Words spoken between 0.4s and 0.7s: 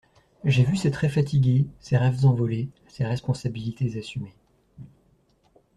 J’ai